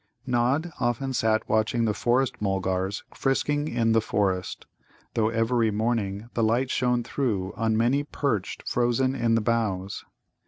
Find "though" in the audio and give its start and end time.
5.13-5.29